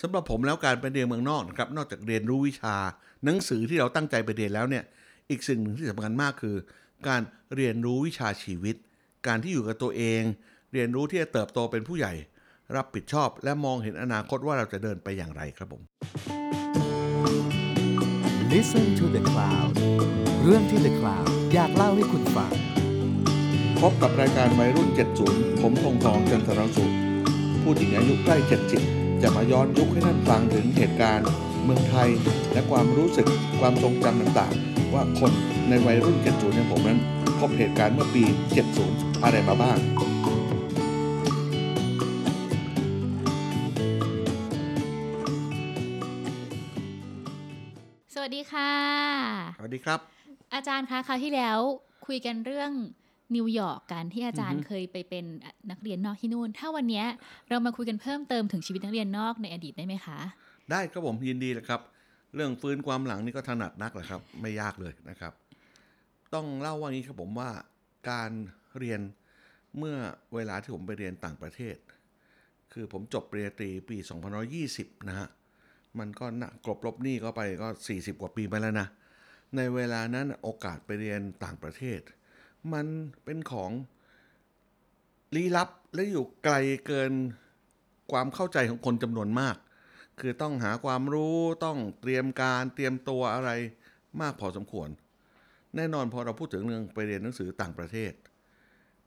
[0.00, 2.76] สำหรับผมแล้วการไปเรียนเมืองนอกนะครับนอกจากเรียนรู้วิชา
[3.24, 4.84] หนังสือที่เราตั้งใจไปเรียนแล้วเนี่ย
[5.30, 6.56] อีกสิ่งหนึ่งที่สำคัญมากคือ
[7.08, 7.22] การ
[7.56, 8.76] เรียนรู้วิชาชีวิต
[9.26, 10.22] การที่อยู่กับตัวเอง
[10.72, 12.12] เรียนรู้ที่จะเติบโตเป็นผู้ใหญ่
[12.76, 15.82] รับผิดชอบ และมองเห็นอนาคตว่าเราจะเดินไปอย่างไรครับผม
[18.52, 19.72] Listen to the Cloud
[20.44, 22.52] เรื่องที่ The Cloud อยากเล่าให้คุณฟัง
[23.80, 24.88] พบกับรายการวัยรุ่น
[25.26, 26.92] 70 ผมทงทองจันทรสุข
[27.62, 31.26] ผู้หญิงอายุใกล้ 70 จะมาย้อนยุคให้ท่านฟังถึงเหตุการณ์
[31.64, 32.10] เมืองไทย
[32.52, 33.26] และความรู้สึก
[33.60, 35.32] ความทรงจำต่างๆ ว่าคน
[35.68, 36.98] ในวัยรุ่น 70 อย่างผมนั้น
[37.40, 38.24] พบเหตุการณ์เมื่อปี
[38.72, 39.78] 70 อะไรมาบ้าง
[48.14, 48.72] สวัสดีค่ะ
[49.58, 50.00] สวัสดีครับ
[50.54, 51.58] อาจารย์คะคราวที่แล้ว
[52.06, 52.72] คุยกันเรื่อง
[53.36, 55.24] นิวยอร์กกันที่อาจารย์อือฮึเคยไปเป็น
[55.70, 57.06] นักเรียนนอกที่นู่น ถ้าวันเนี้ย
[57.48, 60.18] เรามาคุยกันเพิ่มเติมถึงชีวิตนักเรียนนอกในอดีตได้ไหมคะ
[60.70, 61.80] ได้ครับผมยินดีเลยครับ
[62.34, 65.32] เรื่องฟื้นความหลังนี่ก็ถนัดนักแหละครับ ไม่ยากเลยนะครับ
[66.34, 67.50] ต้องเล่าว่างี้ครับผมว่า
[68.10, 68.30] การ
[68.78, 69.00] เรียน
[69.78, 69.96] เมื่อ
[70.34, 71.76] เวลาที่ผมไปเรียนต่างประเทศ
[72.72, 73.96] คือผมจบปริญญาตรีปี
[74.52, 75.28] 2520 นะฮะ
[75.98, 78.88] มันก็นะกลบลบหนี่ก็ไปก็ 40 กว่าปีไปแล้วนะ
[79.56, 82.00] ในเวลานั้นโอกาสไปเรียนต่างประเทศ
[82.72, 82.86] มัน
[83.24, 83.70] เป็นของ
[85.34, 86.54] ลี้ลับและอยู่ไกล
[86.86, 87.12] เกิน
[88.12, 89.56] ความเข้าใจของคนจำนวนมาก
[90.20, 93.50] คือต้องหาความรู้ต้องเตรียมการเตรียมตัวอะไร
[94.20, 94.88] มากพอสมควร
[95.76, 98.12] แน่นอนพอเราพูดถึงเรื่องไปเรียนหนังสือต่างประเทศ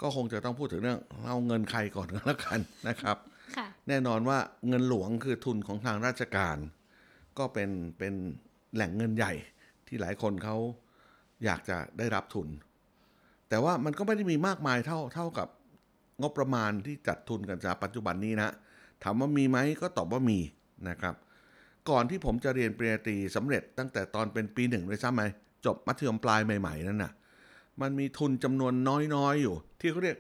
[0.02, 3.18] ก็คงจะต้องพูดถึงเรื่องเอาเงินใครก่อนก็แล้วกันนะครับ
[3.58, 6.58] ค่ะแน่นอนว่าเงินหลวงคือทุนของทางราชการ
[7.38, 8.14] ก็เป็นเป็น
[8.76, 9.34] แหล่งเงินใหญ่
[9.88, 10.58] ที่หลายคนเขา
[11.46, 12.48] อยากจะได้รับทุน
[13.50, 15.48] แต่ว่ามันก็ไม่ได้มีมากมายเท่าเท่ากับ
[16.22, 18.50] งบประมาณที่จัดทุนกันจากปัจจุบันนี้นะ
[19.04, 20.40] ถามว่ามีไหมก็ตอบว่ามี
[20.90, 21.16] นะครับ
[21.90, 25.24] ก่อนที่ผมจะเรียนปริญญาตรีสำเร็จตั้งแต่ตอนเป็นปีหนึ่งเลยซ้ำไหม
[25.66, 27.14] จบมัธยมปลายใหม่ ๆ นั่นน่ะ
[27.82, 28.74] มันมีทุนจำนวน
[29.16, 30.18] น้อยๆอยู่ ที่เขาเรียก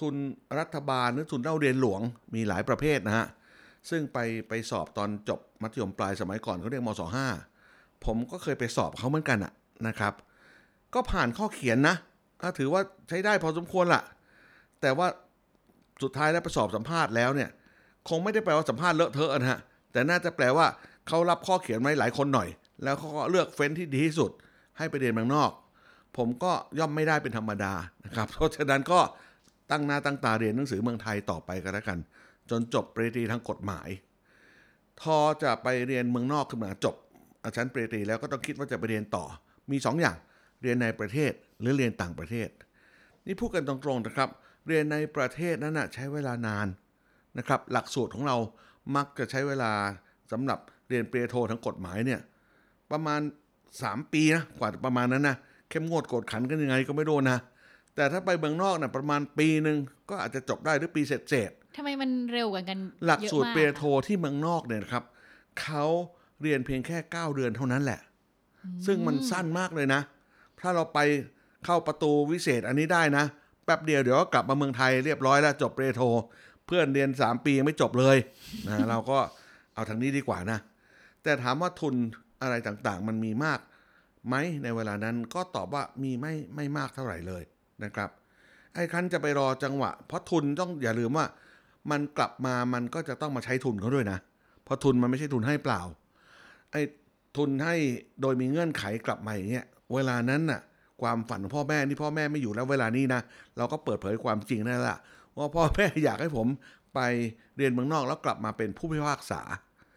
[0.00, 0.14] ทุน
[0.58, 2.00] รัฐบาลหรือทุนเล่าเรียนหลวง
[2.34, 3.26] มีหลายประเภทนะฮะ
[3.90, 4.18] ซึ่งไป
[4.48, 7.26] ไปสอบตอนจบมัธยมปลายสมัยก่อนเขาเรียกมศห้า
[8.04, 9.52] ผมก็เคยไปสอบเขาเหมือนกันอะ
[9.86, 10.12] นะครับ
[10.94, 11.96] ก็ผ่านข้อเขียนนะ
[12.42, 14.02] ก็ถือว่าใช้ได้พอสมควรละ
[14.80, 15.08] แต่ว่า
[16.02, 17.50] สุดท้ายแล้วไปสอบสัมภาษณ์แล้วเนี่ย
[18.08, 19.60] คงไม่ได้แปลว่าสัมภาษณ์เลอะเทอะนะฮะ
[19.92, 20.66] แต่น่าจะแปลว่า
[21.08, 22.48] เขารับข้อเขียนไว้หลายคนหน่อย
[22.84, 24.30] แล้วเขาก็เลือกเฟ้นที่ดีที่สุด
[24.78, 25.50] ให้ไปเรียนเมืองนอก
[26.16, 27.72] ผมก็ย่อมไม่ได้เป็นธรรมดา
[28.04, 29.00] นะครับ เพราะฉะนั้นก็
[29.70, 31.98] ตั้งหน้าตั้งตาเรียนหนังสือเมืองไทยต่อไปก็แล้วกัน
[32.50, 33.88] จนจบปริญญาตรีทางกฎหมาย
[35.00, 36.94] ทอจะไปเรียนเมืองนอกขึ้นมาจบ
[37.56, 39.24] ชั้นปริญญาตรีแล้วก็ต้องคิดว่าจะไปเรียนต่อ
[39.70, 40.16] มีสองอย่าง
[40.62, 42.48] เรียนในประเทศ หรือเรียนต่างประเทศ
[43.26, 44.28] นี่พูดกันตรงๆนะครับ
[44.66, 46.66] เรียนในประเทศนั้นนะใช้เวลานาน
[47.38, 48.36] นะครับ หลักสูตรของเรา
[48.96, 49.72] มักจะใช้เวลา
[50.32, 50.58] สำหรับ
[50.88, 52.20] เรียนปริญญาโททางกฎหมายเนี่ย
[52.90, 53.20] ประมาณ
[53.66, 55.36] 3 ปีนะกว่าประมาณนั้นนะ
[55.70, 57.38] เข้มงวดกดขันกันยังไงก็ไม่โดนนะ
[57.94, 59.78] แต่ถ้าไปเมืองนอกนะประมาณปีหนึ่ง
[60.10, 65.04] ก็อาจจะจบได้หรือปีเสร็จๆทำไมมันเร็วกว่ากัน หลักสูตรเยอะมากเปริญญาโทที่เมืองนอกเนี่ยนะครับ
[65.62, 65.84] เขา
[66.42, 68.00] เรียนเพียงแค่ 9 เดือนเท่านั้นแหละ
[68.86, 70.00] ซึ่งมันสั้นมากเลยนะ
[70.60, 70.98] ถ้าเราไป
[71.66, 73.24] เข้าประตูวิเศษอันนี้ได้นะ
[73.64, 76.02] แป๊บเดียวเดี๋ยวก็กลับมาเมืองไทยเรียบร้อยแล้วจบปริญญาโท
[76.66, 78.16] เพื่อนเรียน 3 ปียังไม่จบเลย
[78.68, 79.18] นะเราก็
[79.74, 80.58] เอาทางนี้ดีกว่านะ
[81.22, 81.94] แต่ถามว่าทุน
[82.42, 83.60] อะไรต่างๆ มันมีมาก
[84.28, 87.42] ไหมในเวลานั้นก็ตอบว่ามีไม่ไม่มากเท่าไหร่เลย
[87.84, 88.10] นะครับ
[88.74, 91.26] ไอ้คันจะไปรอจังหวะ เพราะทุนต้องอย่าลืมว่า
[91.90, 94.18] มันกลับมามันก็จะต้องมาใช้ทุนเขาด้วยนะ
[94.64, 95.80] เพราะทุนมันไม่ใช่ทุนให้เปล่า
[96.72, 96.82] ไอ้
[97.36, 97.74] ทุนให้
[98.20, 100.60] โดยมีเงื่อนไขกลับมาอย่างเงี้ยเวลานั้นน่ะ
[101.02, 103.20] ความฝันของพ่อแม่ที่พ่อแม่ไม่อยู่แล้วเวลานี้นะ
[103.56, 104.98] เราก็เปิดเผยความจริงนั่นแหละ
[105.36, 106.46] ว่าพ่อแม่อยากให้ผม
[106.94, 107.00] ไป
[107.56, 109.40] เรียนเมืองนอกแล้วกลับมาเป็นผู้พิพากษา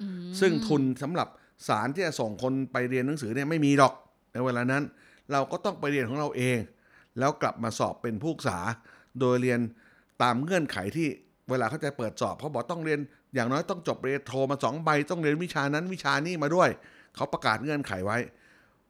[0.01, 1.27] อืมซึ่งทุนสำหรับ
[1.67, 3.93] ศาลที่จะส่งคนไปเรียนหนังสือเนี่ยไม่มีหรอก
[4.33, 4.83] ในเวลานั้น
[5.31, 6.57] เราก็ต้องไปเรียนของเราเอง
[7.19, 8.59] แล้วกลับมาสอบเป็นผู้ศึกษา
[9.19, 9.59] โดยเรียน
[10.21, 11.07] ตามเงื่อนไขที่
[11.49, 12.99] เวลาเขาจะเปิดสอบเขาบอกต้องเรียน
[13.35, 16.69] อย่างน้อยต้องจบปริญญาโทมาสองใบต้องเรียนวิชานั้นวิชานี้มาด้วย
[17.15, 18.17] เขาประกาศเงื่อนไขไว้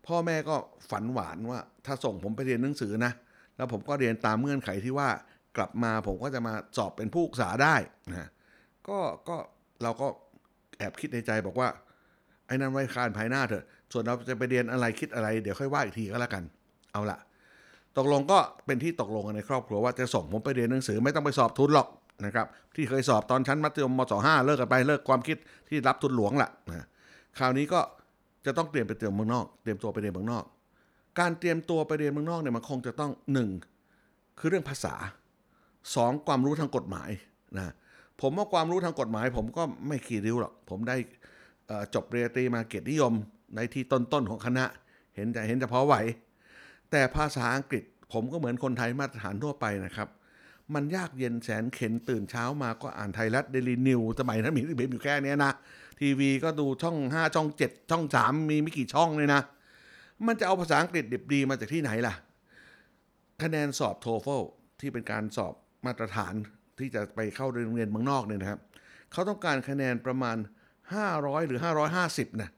[0.10, 0.56] พ่อแม่ก็
[0.92, 3.12] ฝันหวานว่า ถ้าส่งผมไปเรียนหนังสือนะ
[3.58, 5.10] แล้วผมก็เรียนตามเงื่อนไขที่ว่า
[5.58, 7.76] กลับมาผมก็จะมาสอบเป็นผู้ศึกษาได้
[8.10, 8.30] นะ
[8.88, 8.98] ก็
[9.30, 9.38] ก็
[9.84, 10.08] เราก็
[10.78, 11.70] แอบคิดในใจบอกว่า
[12.48, 16.44] ไอ้นั่นไว้คานภายหน้าเถอะ ส่วนเราจะไปเรียนอะไรคิดอะไร เดี๋ยวค่อยว่าอีกทีก็แล้วกัน
[16.92, 17.18] เอาละ
[17.98, 21.88] ตกลงก็เป็นที่ตกลงกันในครอบครัวว่าจะส่งผมไปเรียนหนังสือไม่ต้องไปสอบทุนหรอก
[22.26, 25.38] นะครับ ที่เคยสอบตอนชั้นมัธยมมศห้าเลิกกันไปเลิกความคิด
[25.70, 26.86] ที่รับทุนหลวงละนะ
[27.40, 27.80] คราวนี้ก็
[28.46, 30.46] จะต้องเตรียมไปเตรียมเมืองนอก เตรียมตัวไปเรียนเมืองนอก
[31.20, 33.50] การเตรียมตัวไปเรียนเมืองนอกเนี่ยมันคงจะต้องหนึ่ง
[34.40, 34.96] คือเรื่องภาษา
[35.96, 37.10] สองความรู้ทางกฎหมาย
[37.58, 37.74] นะ
[38.22, 40.96] ผมว่าความรู้ทางกฎหมาย ผมก็ไม่ขีดริ้วหรอก ผมได้
[41.94, 43.14] จบปริญญาตรีมาเกียรตินิยม
[43.56, 44.66] ในที่ต้นๆของคณะ
[45.16, 45.96] เห็นแต่เห็นเฉพาะไหว
[46.92, 47.84] แต่ภาษาอังกฤษ
[48.14, 50.10] ผมก็เหมือนคนไทยมาตรฐานทั่วไปนะครับ
[50.74, 55.52] มันยากเย็นแสนเข็นตื่นเช้ามาก็อ่านไทยรัฐเดลินิวสมัยนั้นมีเบมอยู่แค่เนี้ยนะ
[56.00, 59.42] ทีวีก็ดูช่อง 5 ช่อง 7 ช่อง 3 มีไม่กี่ช่องเลยนะ
[60.26, 62.14] มันจะเอาภาษาอังกฤษดิบดีมาจากที่ไหนล่ะ
[63.44, 64.42] คะแนนสอบโทเฟล
[64.80, 65.54] ที่เป็นการสอบ
[65.86, 66.34] มาตรฐาน
[66.80, 68.60] ที่จะไปเข้าโรงเรียนเมืองนอกเนี่ยนะครับ
[69.12, 70.38] เขาต้องการคะแนนประมาณ
[70.92, 71.60] 500 หรือ
[72.00, 72.50] 550นะ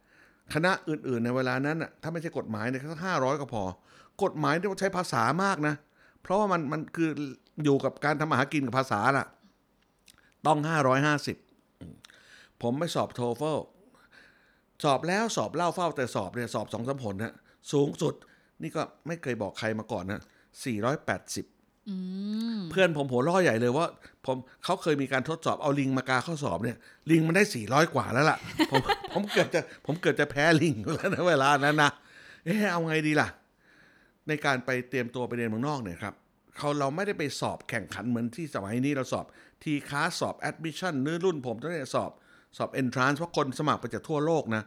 [0.54, 3.64] คณะอื่นๆในเวลานั้นน่ะถ้าไม่ใช่กฎหมายเนี่ยสักห้าร้อยก็พอ
[4.24, 5.76] กฎหมายต้องใช้ภาษามากนะ
[6.22, 7.10] เพราะว่ามันมันคือ
[7.64, 9.26] อยู่กับการทำอาหากินกับภาษาล่ะ
[10.48, 10.60] ต้อง
[11.06, 11.50] 550
[12.62, 13.60] ผมไปสอบโทเฟล
[14.84, 17.34] สอบแล้วสอบเล่าเฝ้าแต่สอบเนี่ยสอบสองสามผลนะ
[17.72, 18.13] สูงสุด
[18.62, 20.22] นี่ก็ไม่เคยบอกใครมาก่อนนะ
[21.04, 21.96] 480อื
[22.58, 23.88] มเพื่อนผมหัวล้อใหญ่เลยว่า
[24.25, 26.78] ผมเขาเคยมีการทดสอบเอาลิงมากาข้อสอบเนี่ย
[27.12, 28.38] ลิงมันได้400กว่าแล้วล่ะ
[28.72, 28.81] ผม
[29.13, 31.92] ผมเกือบจะผมเกือบจะแพ้ลิงแล้วนะเวลานั้นนะ
[32.46, 33.28] เอ๊ะเอาไงดีล่ะ
[34.28, 36.13] ในการไปเตรียมตัวไปเรียนเมืองนอกเนี่ยครับ
[36.58, 39.25] เขาเราไม่ได้ไปสอบแข่งขันเหมือนที่สมัยนี้เราสอบ
[39.63, 42.12] TCAS สอบ admission หรือรุ่นผมต้องเนี่ยสอบ
[42.57, 44.63] สอบเอนทรานซ์เพราะคนสมัครไปจากทั่วโลกนะ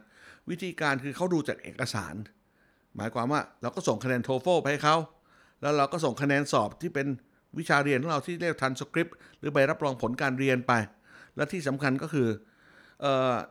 [0.49, 2.15] วิธีการคือเขาดูจากเอกสาร
[2.95, 4.95] หมายความว่าเราก็ส่งคะแนน TOEFL ไปให้เขา
[5.61, 7.07] แล้วเราก็ส่งคะแนนสอบที่เป็น
[7.57, 10.73] วิชาเรียนของเราที่เรียกทันสคริปต์หรือใบรับรองผลการเรียนไป
[11.35, 12.27] และที่สำคัญก็คือ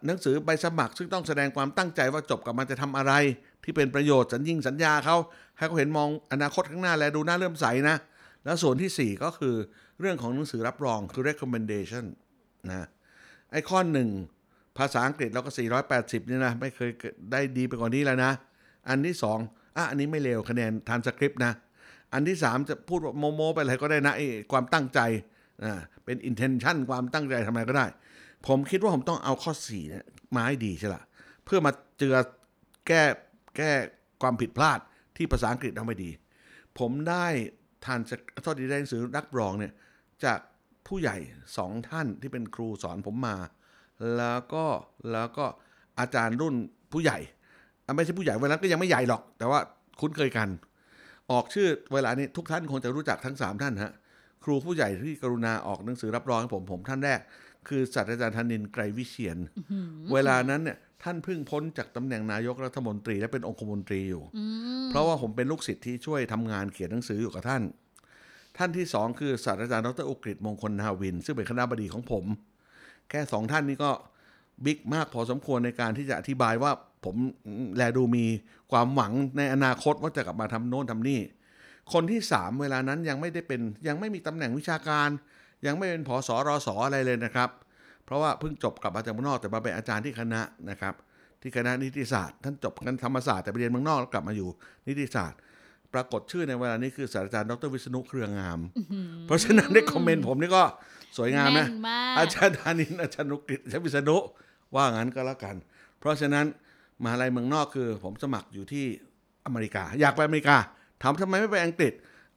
[0.06, 3.12] หนังสือใบสมัคร ซึ่งต้องแสดงความตั้งใจว่าจบกับมันจะทำอะไร
[3.64, 5.16] ที่เป็นประโยชน์สัญญิงสัญญาเขา
[5.56, 7.96] ให้เขาเห็นมองอนาคตข้างหน้าและดูน่าเริ่มใสนะ
[8.44, 9.54] แล้วส่วนที่ 4 ก็คือ
[10.00, 12.04] เรื่องของหนังสือรับรองคือ recommendation
[12.70, 12.88] นะ
[13.54, 14.08] ไอ้ข้อหนึ่ง
[14.78, 15.50] ภาษาอังกฤษเราก็
[15.90, 16.90] 480เนี่ยนะ ไม่เคย
[17.32, 18.32] ได้ดีไปกว่านี้แล้วนะ
[18.88, 19.38] อันที่สอง
[19.76, 21.52] อะอันนี้ไม่เลวคะแนนทานสคริปต์นะ
[22.12, 25.00] อันที่สามจะพูดโมโมไปอะไรก็ได้นะไอ้ความตั้งใจ
[25.64, 27.86] อ่าเป็น intention ความตั้งใจทำอะไรก็ได้
[28.46, 30.04] ผมคิดว่าผมต้องเอาข้อสี่เนี่ย
[30.36, 31.02] มาให้ดีใช่ละ
[31.44, 32.16] เพื่อมาเจือ
[32.86, 33.02] แก้
[33.56, 33.70] แก้
[34.22, 34.78] ความผิดพลาด
[35.16, 36.10] ที่ภาษาอังกฤษทำไม่ดี
[36.78, 37.26] ผมได้
[37.84, 38.00] ทาน
[38.44, 39.72] ทอดดีได้หนังสือรับรองเนี่ย
[40.24, 40.38] จาก
[40.86, 41.16] ผู้ใหญ่
[41.56, 43.36] สองท่านที่เป็นครูสอนผมมา
[44.16, 44.66] แล้วก็
[45.12, 45.46] แล้วก็
[46.00, 46.54] อาจารย์รุ่น
[46.92, 47.18] ผู้ใหญ่
[47.86, 49.60] อะไม่ใช่ผู้ใหญ่เวลานั้นก็ยังไม่ใหญ่หรอก แต่ว่า
[50.00, 50.48] คุ้นเคยกัน
[51.32, 53.92] ออกชื่อเวลานี้ทุกท่านคงจะรู้จักทั้ง 3 ท่านฮะ
[54.44, 57.20] ครูผู้ใหญ่ที่กรุณาออกหนังสือรับรองให้ผมผมท่านแรก
[57.68, 59.38] คือศาสตราจารย์ธนินทร์ไกรวิเชียน
[60.12, 64.24] เวลานั้นเนี่ยท่านเพิ่งพ้นจากตำแหน่งนายกรัฐมนตรีและเป็นองคมนตรีอยู่
[64.90, 67.62] เพราะว่าผมเป็นลูกศิษย์ที่ช่วยทำงานเขียนหนังสืออยู่กับท่าน
[68.58, 72.24] ท่านที่สองคือศาสตราจารย์ดรอุกฤษมงคลนาวิน ซึ่งเป็นคณะบดีของผม
[73.10, 73.90] แค่สองท่านนี้ก็
[74.64, 76.72] บิ๊กมากพอสมควรในการที่จะอธิบายว่า
[77.04, 77.16] ผม
[77.76, 78.24] แลดูมี
[78.72, 81.20] ความหวังในอนาคตว่าจะกลับมาทำโน่นทำนี่
[81.92, 85.08] คนที่สามเวลานั้นยังไม่ได้เป็นยังไม่มีตำแหน่งวิชาการ
[85.66, 87.50] ยังไม่เป็นผอสอรอสออะไรเลยนะครับ
[88.04, 90.40] เพราะว่าเพิ่งจบกลับมาจากเมืองนอกแต่มาเป็นอาจารย์ที่คณะ
[90.70, 90.94] นะครับ
[91.40, 94.48] ที่คณะนิติศาสตร์ ท่านจบกันธรรมศาสตร์แต่ไปเรียนเมืองนอกแล้วกลับมาอยู่
[94.88, 95.38] นิติศาสตร์
[95.94, 98.60] ปรากฏชื่อในเวลานี้คือศาสตราจารย์ดรวิษณุเครืองาม
[99.26, 100.64] เพราะฉะนั้นในคอมเมนต์ผมนี่ก็
[101.16, 104.16] สวยงามนะแน่นมากอาจารย์ธานินทร์อาจารย์นุกฤษอาจารย์วิษณุ
[104.74, 105.56] ว่างั้นก็แล้วกัน
[106.00, 106.46] เพราะฉะนั้น
[107.02, 108.84] มหาลัยเมืองนอกคือ ผมสมัครอยู่ที่
[109.46, 110.56] อเมริกา อยากไปอเมริกา
[111.02, 111.92] ถามทำไมไม่ไปอังกฤษ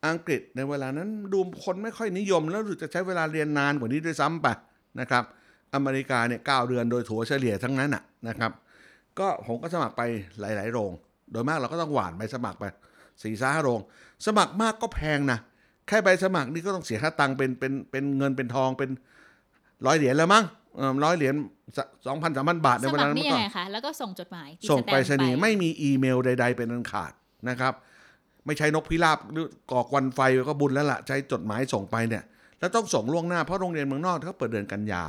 [0.07, 4.47] อังกฤษในเวลานั้นดูคนไม่ค่อยนิยม แล้วรู้สึกจะใช้เวลาเรียนนานกว่านี้ด้วยซ้ำไป
[4.99, 5.23] นะครับ
[5.75, 8.51] อเมริกาเนี่ยเก้าเดือนโดยถัวเฉลี่ยทั้งนั้นน่ะนะครับ
[9.19, 10.01] ก็ผมก็สมัครไป
[10.39, 10.91] หลาย ๆ โรง
[11.31, 12.65] โดยมากเราก็ต้องหวานใบสมัครไป
[13.23, 13.79] สี่ห้าโรง
[14.25, 15.39] สมัครมากก็แพงนะ
[15.87, 18.89] แค่ใบสมัครนี่ก็ต้องเสียค่าตังค์เป็นเป็นเป็นเงินเป็นทองเป็น
[19.85, 20.43] ร้อยเหรียญแล้วมั้ง
[21.03, 21.35] ร้อยเหรียญ
[22.07, 27.11] สองพันสามพันบาทในสเวมัลาครนั้นนี่มันยัก็งไงคะแล้วก็ส่งจดหมายติดส่งสแตไปรมป์ษณีย์ไม่มีอีเมลใด ๆ เป็นอันขาด
[27.49, 27.73] นะครับ
[28.45, 30.19] ไม่ใช้นกพิราบหรือก่อกวันไฟ
[30.49, 32.23] ก็บุญแล้วล่ะ ใช้จดหมายส่งไปเนี่ย
[32.59, 35.03] แล้วต้องส่งล่วงหน้าเพราะโรงเรียนเมืองนอกเขาเปิดเดือนกันยา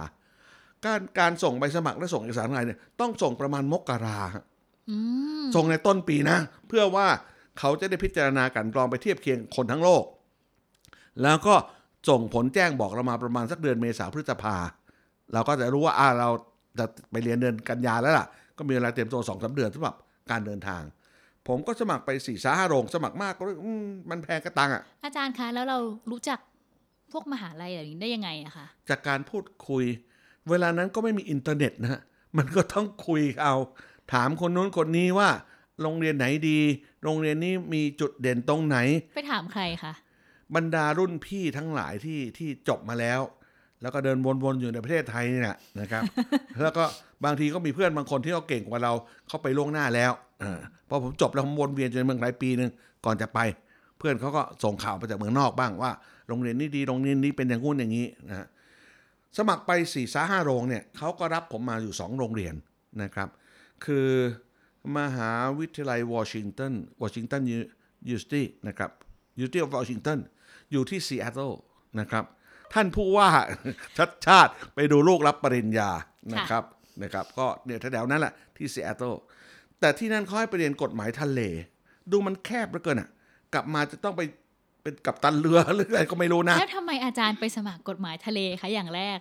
[0.85, 4.45] การการส่งใบสมัครและส่งเอกสารอะไรเนี่ยต้องส่งประมาณมกราฮะ
[4.91, 4.97] อื
[5.43, 6.39] มส่งในต้นปีนะ
[6.69, 7.07] เพื่อว่า
[7.59, 10.05] เขาจะได้พิจารณากลันกรองไปเทียบเคียงคนทั้งโลก
[11.23, 11.55] แล้วก็
[12.09, 14.57] ส่งผลแจ้งบอกเรามาประมาณสักเดือนเมษาพฤษภา
[15.33, 16.29] เราก็จะรู้ว่าอ่าเรา
[16.79, 19.95] จะไปเรียนเดือนกันยาแล้วล่ะ ก็มีเวลาเตรียมตัวสองสาเดือนสำหรับ
[20.31, 20.83] การเดินทาง
[21.49, 25.79] ผมก็สมัครไปสี่สาห้าโรง สมัครมากก็อืมมันแพงกระตังอะ อาจารย์คะแล้วเรา
[26.11, 26.39] รู้จัก
[27.13, 29.85] พวกมหาลัยแบบนี้ได้ยังไงอะคะจากการพูดคุย
[30.49, 32.01] เวลานั้นก็ไม่มีอินเทอร์เน็ตนะฮะ
[32.39, 33.55] มันก็ต้องคุยเอา
[34.13, 35.29] ถามคนนู้นคนนี้ว่า
[35.83, 36.59] โรงเรียนไหนดี
[37.05, 38.79] โรงเรียนนี้มีจุดเด่นตรงไหน
[39.15, 39.93] ไปถามใครคะ
[40.55, 43.21] บรรดารุ่นพี่ทั้งหลายที่ที่จบมาแล้ว
[43.83, 46.03] แล้วก็เดินวนๆอยู่ในประเทศไทยนี่แหละนะครับ
[46.63, 46.85] แล้วก็
[47.25, 48.93] บางทีก็มีเพื่อนบางคนที่เขาเก่งกว่าเรา
[49.29, 50.59] เขาไปล่วงหน้าแล้วอ่า
[50.89, 52.71] พอผมจบแล้วผมวนเวียนจนเมืองหลายปีหนึ่ง
[53.05, 53.39] ก่อนจะไป
[53.99, 55.93] เพื่อนเขาก็ส่งข่าวมาจากเมืองนอกบ้างว่า
[56.29, 58.47] โรงเรียนนี้ดีโรงเรียนนี้เป็นอย่างงู้นอย่างนี้นะฮะ
[59.37, 62.55] สมัครไป4ี่สาห้าโรงเนี่ยเขาก็รับผมมาอยู่2โรงเรียน
[63.03, 63.29] นะครับ
[63.85, 64.09] คือ
[64.97, 68.91] มหาวิทยาลัยวอชิงตัน Washington University นะครับ
[69.41, 70.19] University of Washington
[70.73, 71.53] อยู่ที่ซีแอตเทิล
[72.01, 72.25] นะครับ
[72.75, 73.29] ท่านผู้ว่า
[73.97, 75.91] ชัชชาติไปดูลูกรับปริญญา
[76.35, 76.65] นะครับ
[77.03, 79.15] นะครับ ก็เนี่ยแถวๆนั้นแหละที่ซีแอตเทิล
[79.81, 81.41] แต่ที่นั่นเขาให้ไปเรียนกฎหมายทะเล
[82.11, 83.09] ดูมันแคบเหลือเกินอะ
[83.55, 84.23] กลับมาจะต้องไป
[84.83, 89.19] เป็นกัปตันเรือหรืออะไรก็ไม่รู้นะ แล้วทำไมอาจารย์ไปสมัครกฎหมายทะเลคะอย่างแรก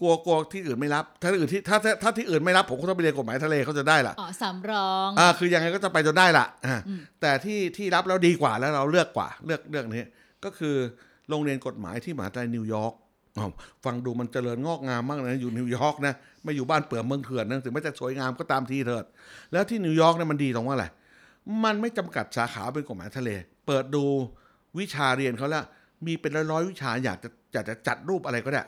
[0.00, 6.76] กลัวกลัวที่อื่นไม่รับ ถ้าที่อื่นที่ถ้าถ้าถ้าที่อื่นไม่รับผมก็ต้องไปเรียนกฎหมายทะเลเขาจะได้ล่ะอ๋อสำรองอ่าคือยังไงก็จะไปจนได้ล่ะอ่า
[7.20, 10.02] แต่ที่ที่รับแล้วดีกว่าแล้วเราเลือกกว่าเลือกเรื่องนี้
[10.44, 10.76] ก็คือ
[11.28, 12.94] โรงเรียนกฎหมายที่มหาวิทยาลัยนิวยอร์ก
[13.38, 13.50] อ้าว
[13.84, 19.04] ฟังดูมันเจริญงอกงามมากนะอยู่นิวยอร์กนะไม่อยู่บ้านเปลือกเมืองเถื่อนนะถึงแม้จะสวยงามก็ตามทีเถิด
[19.52, 20.86] แล้วที่นิวยอร์กเนี่ยมันดีตรงว่าอะไร
[21.64, 23.30] มันไม่จำกัดสาขาเป็นกฎหมายทะเล
[23.66, 24.04] เปิดดู
[24.78, 25.64] วิชาเรียนเขาแล้ว
[26.06, 28.62] มีเป็นร้อยๆวิชาอยากจะอยากจะจัดรูปอะไรก็ได้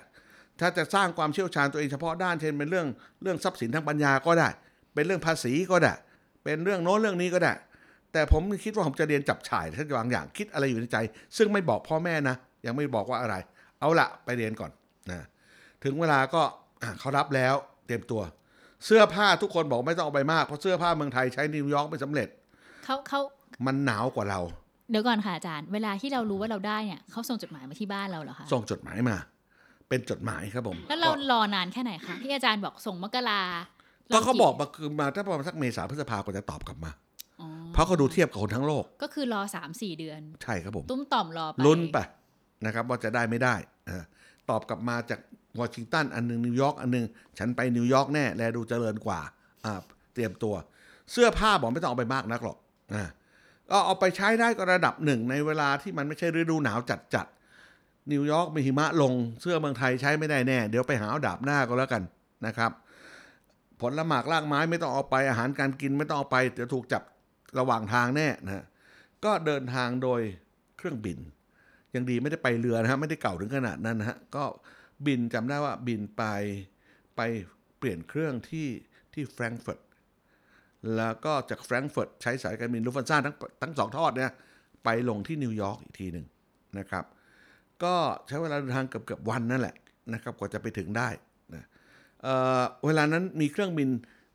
[0.61, 2.87] ถ้าจะสร้างความเชี่ยวชาญตัวเองเฉพาะด้านเช่นเป็นเรื่อง
[3.23, 4.49] เรื่องทรัพย์สินทางปัญญาก็ได้
[4.95, 5.95] เป็นเรื่องภาษีก็ได้
[6.45, 7.53] เป็นเรื่องโน้นเรื่องนี้ก็ได้
[8.13, 10.97] แต่ผมคิดว่าผมจะเรียนจับฉ่ายท่านบางอย่างคิดอะไรอยู่ในใจ
[11.37, 13.35] ซึ่งไม่บอกพ่อแม่นะ ยังไม่บอกว่าอะไร
[13.81, 14.71] เอาละไปเรียนก่อน
[15.11, 15.21] นะ
[15.85, 16.43] ถึงเวลาก็
[16.83, 17.55] อะเขารับแล้ว
[17.87, 18.23] เตรียมตัว
[18.87, 22.29] เสื้อผ้าทุกคนบอกไม่ต้องเอาไปมากเพราะเสื้อผ้าเมืองไทยใช้นิวยอร์กไม่สำเร็จ
[22.85, 23.21] เขาเขา
[23.67, 24.41] มันหนาวกว่าเรา
[24.91, 29.17] เดี๋ยวก่อนค่ะอาจารย์ เวลาที่เรารู้ว่าเราได้เนี่ยเขาส่งจดหมายมาที่บ้านเราเหรอคะส่งจดหมายมา
[29.93, 33.43] เป็นจดหมายครับผม แล้วเรารอนานแค่ไหนคะที่อาจารย์บอกส่งมกรา
[34.13, 36.91] ก็เขาบอกมาคือมาถ้าประมาณสักเมษาพฤษภาก็จะตอบกลับมา
[37.41, 41.99] อ๋อเพราะเขาดูเทียบกับคนทั้งโลก ก็คือรอสามสี่เดือน ใช่ครับผม ตุ้มต่อมรอไปลุ้นไป
[42.67, 43.55] นะครับ ว่าจะได้ไม่ได้
[43.87, 44.03] เออ
[44.51, 45.21] ตอบกลับมาจาก
[45.61, 47.05] วอชิงตันอันหนึงนิวยอร์กอันหนึง
[47.39, 49.21] ฉันไปนิวยอร์กแน่ แลดูเจริญกว่า
[49.65, 49.81] อ่า
[50.15, 50.55] เตรียมตัว
[51.13, 52.57] เสื้อผ้าบอกไม่ต้องเอาไปมากนักหรอก
[52.95, 53.05] อ่า
[53.71, 57.42] ก็เอาไปใช้ได้ก็ระดับหนึ่งในเวลาที่มันไม่ใช่ฤดูหนาวจัดจัดๆ
[58.11, 62.03] นิวยอร์กมีหิมะลงเสื้อเมืองไทยใช้ไม่ได้แน่ เดี๋ยวไปหาเอาดาบหน้าก็แล้วกัน
[62.47, 62.71] นะครับ
[63.81, 67.03] ผลละหมากรากไม้ไม่ต้องเอาไปอาหารการกินไม่ต้องเอาไปเดี๋ยวถูกจับ
[67.59, 68.65] ระหว่างทางแน่นะ
[69.25, 70.21] ก็เดินทางโดย
[70.77, 71.19] เครื่องบิน
[71.95, 74.45] ยังดีไม่ได้ไปเรือนะฮะไม่ได้เก่าถึงขนาดนั้นนะฮะก็
[75.07, 76.25] บินจำได้ว่าบินไป
[77.17, 77.21] ไป
[77.79, 78.69] เปลี่ยนเครื่องที่
[79.13, 79.81] ที่แฟรงก์เฟิร์ต
[80.97, 84.31] แล้วก็จากแฟรงก์เฟิร์ตใช้สายการบินลุฟท์ฮันซ่าทั้งทั้งสองทอดเนี่ย
[84.85, 86.27] ไปลงที่นิวยอร์กอีกทีหนึ่ง
[86.79, 87.05] นะครับ
[87.85, 87.95] ก็
[88.29, 89.77] ใช้เวลาเดินทางเกือบเกือบวันนั่นแหละ
[90.15, 91.09] นะครับกว่าจะไปถึงได้
[91.55, 91.65] นะ
[92.23, 93.89] เอ่อเวลานั้นมีเครื่องบิน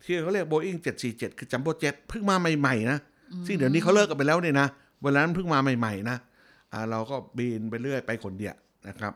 [0.04, 3.00] ที่เขาเรียก Boeing 747 คือจัมโบ้เจ็ตเพิ่งมาใหม่ๆนะ
[3.46, 4.68] ซึ่งเดี๋ยวนี้เขาเลิกกันไปแล้วเนี่ยนะ
[5.04, 6.18] เวลานั้นเพิ่งมาใหม่ๆนะ
[6.72, 8.56] อ่าเราก็บินไปเรื่อยไปคนเดียว
[8.88, 9.14] นะครับ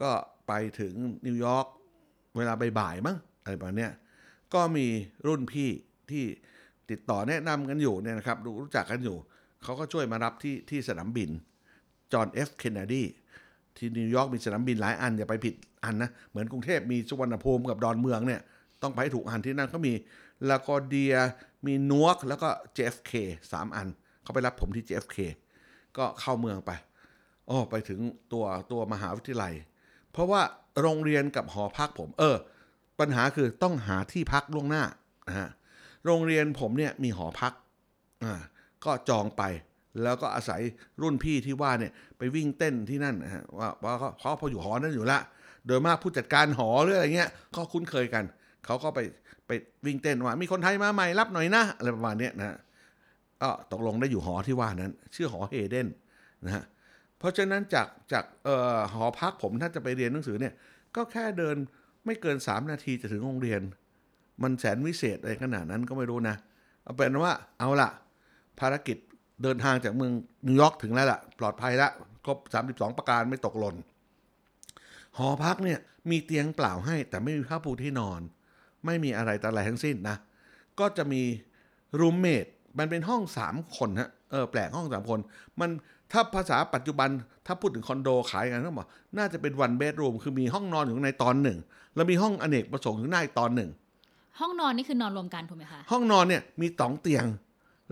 [0.00, 0.10] ก็
[0.48, 0.94] ไปถึง
[1.26, 1.66] นิวยอร์ก
[2.36, 3.92] เวลาบ่ายๆมั้งอะไรประมาณเนี้ย
[4.54, 4.86] ก็มี
[5.26, 5.70] รุ่นพี่
[6.10, 6.24] ที่
[6.90, 9.16] ติดต่อแนะนำกันอยู่เนี่ยนะครับรู้รู้จักกันอยู่
[9.62, 11.30] เขาก็ช่วยมารับที่ที่สนามบิน
[12.12, 13.04] จอห์นเอฟเคนเนดี
[13.78, 15.54] ที่นิวยอร์กมีสนามบินหลายอันอย่าไปผิด
[15.84, 18.40] อันนะ เหมือนกรุงเทพมีสุวรรณภูมิกับดอนเมืองเนี่ย
[18.82, 19.92] ต้องไปถูกอันที่นั่นก็มี
[20.48, 21.14] ลากวาร์เดีย
[21.66, 23.12] มีนวร์กแล้วก็ JFK
[23.52, 23.88] สามอัน
[24.22, 25.16] เขาไปรับผมที่ JFK
[25.96, 26.70] ก็เข้าเมืองไป
[27.48, 28.00] อ๋อไปถึง
[28.32, 29.54] ตัวตัวมหาวิทยาลัย
[30.12, 30.42] เพราะว่า
[30.80, 32.36] โรงเรียนกับหอพักผม เออ
[33.00, 34.84] ปัญหาคือต้องหาที่พักล่วงหน้า
[35.28, 35.48] นะฮะ
[36.04, 37.52] โรงเรียนผมเนี่ยมีหอพัก
[38.24, 38.34] อ่า
[38.84, 39.42] ก็จองไป
[40.04, 40.60] แล้วก็อาศัย
[41.02, 45.18] รุ่นพี่ที่ว่าเนี่ยไปวิ่งเต้นที่นั่นนะฮะว่าว่าะเขาพออยู่หอนั้นอยู่ละ
[45.66, 48.24] โดยมากผู้จัดการหอหรืออะไรเงี้ยก็คุ้นเคยกัน
[48.66, 49.00] เขาก็ไป
[49.46, 49.50] ไป
[49.86, 52.56] วิ่งเต้นว่า มีคนไทยมาใหม่รับหน่อยนะอะไรประมาณเนี้ยนะฮะ
[53.42, 55.88] ก็ตกลงได้อยู่หอที่ว่านั้น ชื่อหอเฮเดน
[56.44, 56.64] นะฮะ
[57.18, 60.54] เพราะฉะนั้นจากจากเอ่อหอพักผมถ้าจะไปเรียนหนังสือเนี่ย
[60.96, 61.56] ก็แค่เดิน
[62.06, 63.60] ไม่เกินสามนาทีจะถึงโรงเรียน
[64.42, 66.36] มันแสนวิเศษอะไรขนาดนั้นก็ไม่รู้นะ
[66.82, 67.90] เอาเป็นว่าเอาละ
[68.60, 68.96] ภารกิจ
[69.42, 70.12] เดินทางจากเมือง
[70.46, 71.92] นิวยอร์กถึงแล้วล่ะ ปลอดภัยแล้ว
[72.24, 73.76] ครบ32 ประการไม่ตกหล่น
[75.16, 75.78] หอพักเนี่ย
[76.10, 78.20] มีเตียงเปล่าให้ แต่ไม่มีผ้าปูที่นอน
[78.86, 80.16] ไม่มีอะไรแต่อะไรทั้งสิ้นนะ
[80.80, 81.22] ก็จะมี
[82.00, 82.46] รูมเมท
[82.78, 85.20] มันเป็นห้องสามคนฮะเออแปลกห้องสามคน
[85.60, 85.70] มัน
[86.12, 87.08] ถ้าภาษาปัจจุบัน
[87.46, 88.86] ถ้าพูดถึงคอนโดขายกันเขาบอก
[89.18, 91.58] น่าจะเป็นวันเบดรูมคือมีห้องนอนอยู่ข้างในตอนหนึ่ง
[91.94, 93.70] แล้วมีห้องอเนกประสงค์อยู่ในอีกตอนหนึ่ง
[94.40, 97.24] ห้องนอนนี่คือนอนรวมกันถูกไหมคะ ห้องนอนเนี่ยมีสองเตียง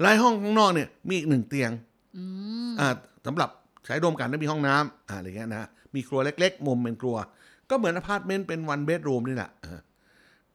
[0.00, 1.70] แลายห้องข้างนอกเนี่ยมีอีกหนึ่งเตียง
[2.16, 2.22] อื
[2.68, 2.88] มอ่า
[3.26, 3.50] สำหรับ
[3.86, 7.16] ใช้รวมกันแล้วมีห้องน้ำอ่าอะไรเงี้ยนะ มีครัวเล็ก ๆ มุมเป็นครัว
[7.70, 9.80] ก็เหมือนอพาร์ตเมนต์เป็น one bedroom นี่แหละอ่า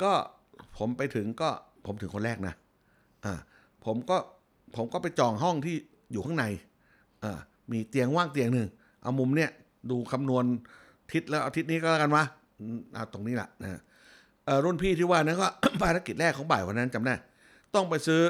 [0.01, 0.11] ก็
[0.77, 1.49] ผมไปถึงก็
[1.85, 2.53] ผมถึงคนแรกนะ
[3.25, 3.33] อ่า
[3.85, 4.17] ผมก็
[4.75, 5.75] ผมก็ไปจองห้องที่
[6.11, 6.45] อยู่ข้างใน
[7.23, 7.39] อ่า
[7.71, 8.67] มีเตียงว่างเตียงหนึ่ง
[9.01, 9.51] เอามุมเนี่ย
[9.91, 10.43] ดูคำนวณ
[11.11, 12.23] ทิศแล้วเอาทิศนี้ก็แล้วกันวะ
[12.59, 13.81] อืมเอาตรงนี้แหละนะ
[14.45, 15.47] เอ่อรุ่นพี่ที่ว่านั้นก็
[15.81, 17.15] ภารกิจแรกของบ่ายวันนั้นจำได้
[17.75, 18.21] ต้องไปซื้อ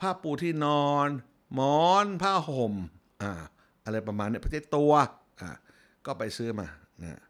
[0.00, 1.08] ผ้าปูที่นอน
[1.54, 2.74] หมอนผ้าห่ม
[3.22, 3.32] อ่า
[3.84, 4.92] อะไรประมาณเนี้ยพระเจ้ตัว
[5.40, 5.50] อ่า
[6.06, 6.66] ก็ไปซื้อมา
[7.02, 7.20] นะ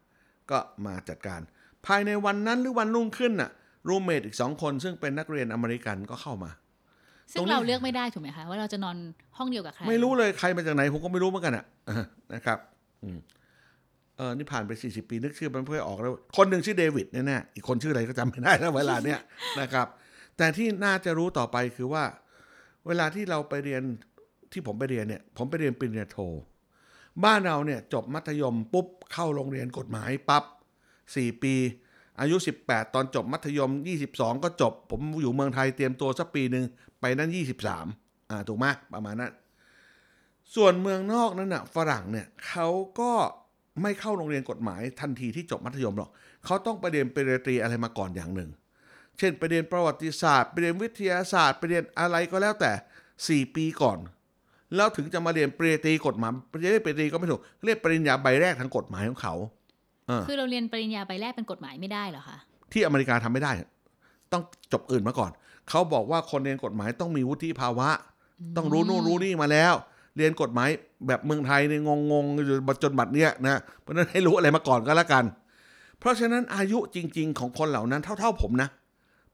[0.51, 1.41] ก็มาจัดการ
[1.85, 3.49] ภายในวันนั้นหรือวันรุ่งขึ้นน่ะ
[3.87, 6.51] รูเมทอีกสองคน ซึ่งเป็นนักเรียนอเมริกันก็เข้ามา
[7.31, 8.97] ซึ่ตรงงนี้เราเลือกไม่ได้ถูกไหมคะว่าเราจะนอน
[9.37, 11.65] ห้องเดียวกับใคร ไม่รู้เลยใครมาจากไหนผมก็ไม่รู้เหมือนกันอะ
[12.33, 12.57] นะครับ
[13.03, 13.17] อืม
[14.17, 19.19] เออนี่ผ่านไป40ปีนึกชื่อมันเพื่อออกแล้ว คนหนึ่งชื่อเดวิดแน่ๆอีกคนชื่ออะไรก็จำไม่ได้แล้วเวลาเนี้ย
[19.61, 19.87] นะครับ
[20.37, 22.03] แต่ที่น่าจะรู้ต่อไปคือว่า
[22.87, 23.83] เวลาที่เราไปเรียน
[24.51, 26.17] ที่ผมไปเรียนเนี่ย ผมไปเรียนปริญญาโท
[27.23, 30.43] บ้านเราเนี่ยจบมัธยมปุ๊บเข้าโรงเรียนกฎหมายปั๊บ
[31.15, 31.55] สี่ปี
[32.19, 32.35] อายุ
[32.65, 33.71] 18 ตอนจบมัธยม
[34.07, 36.65] 22 ก็จบ ผมอยู่เมืองไทยเตรียมตัวสักปีหนึ่ง
[36.99, 37.29] ไปนั้น
[37.75, 39.31] 23อ่าถูกไหมประมาณนั้น
[40.55, 42.67] ส่วนเมืองนอกนั้นน่ะฝรั่งเนี่ยเขา
[42.99, 43.11] ก็
[43.81, 46.09] ไม่เข้าโรงเรียนกฎหมายทันทีที่จบมัธยมหรอก
[46.45, 48.49] เขาต้องไปเรียนปริญญาตรีอะไรมาก่อนอย่างหนึ่ง
[49.21, 52.71] เช่นไปเรียนประวัติศาสตร์ไปเรียนวิทยาศาสตร์ไปเรียนอะไรก็แล้วแต่
[53.47, 53.97] 4 ปีก่อน
[54.75, 59.33] แล้วถึงจะมาเรียนปริญญาตรีกฎหมายปริญญาตรีก็ไม่ถูกเรียกปริญญาใบแรกทางกฎหมายของเขา
[60.27, 62.37] คือเราเรียนปริญญาใบแรกเป็นกฎหมายไม่ได้เหรอคะ
[62.71, 63.51] ที่อเมริกาทำไม่ได้
[64.31, 65.31] ต้องจบอื่นมาก่อน
[65.69, 67.89] เขาบอกว่าคนเรียนกฎหมายต้องมีวุฒิภาวะ
[68.57, 69.73] ต้องรู้นู่นรู้นี่มาแล้ว
[70.17, 70.69] เรียนกฎหมาย
[71.07, 75.25] แบบเมืองไทยเนี่ยงงๆอยู่จนบัดเนี้ยนะเพราะฉะนั้นให้รู้อะไรมาก่อนก็แล้วกัน
[75.99, 78.69] เพราะฉะนั้นอายุจริง ๆ ของคนเหล่านั้นเท่า ๆ ผมนะ